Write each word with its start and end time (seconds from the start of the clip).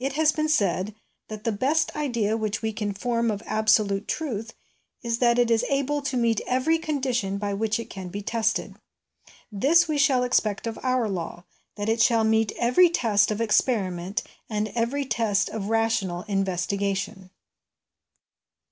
It 0.00 0.14
has 0.14 0.32
been 0.32 0.48
said 0.48 0.92
that 1.28 1.44
'The 1.44 1.52
best 1.52 1.94
idea 1.94 2.36
which 2.36 2.62
we 2.62 2.72
can 2.72 2.92
form 2.92 3.30
of 3.30 3.44
absolute 3.46 4.08
truth 4.08 4.52
is 5.04 5.18
that 5.18 5.38
it 5.38 5.52
is 5.52 5.64
able 5.68 6.02
to 6.02 6.16
meet 6.16 6.40
every 6.48 6.78
condition 6.78 7.38
by 7.38 7.54
which 7.54 7.78
it 7.78 7.88
can 7.88 8.08
be 8.08 8.20
tested.' 8.20 8.74
This 9.52 9.86
we 9.86 9.96
shall 9.96 10.24
expect 10.24 10.66
of 10.66 10.80
our 10.82 11.08
law 11.08 11.44
that 11.76 11.88
it 11.88 12.02
shall 12.02 12.24
meet 12.24 12.50
every 12.58 12.90
test 12.90 13.30
of 13.30 13.40
experiment 13.40 14.24
and 14.50 14.66
every 14.74 15.04
test 15.04 15.48
of 15.48 15.68
rational 15.70 16.22
investigation. 16.22 17.30